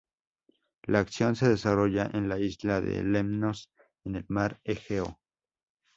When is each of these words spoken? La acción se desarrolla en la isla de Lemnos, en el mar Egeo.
La 0.81 0.97
acción 0.97 1.35
se 1.35 1.47
desarrolla 1.47 2.09
en 2.11 2.27
la 2.27 2.39
isla 2.39 2.81
de 2.81 3.03
Lemnos, 3.03 3.69
en 4.03 4.15
el 4.15 4.25
mar 4.29 4.59
Egeo. 4.63 5.19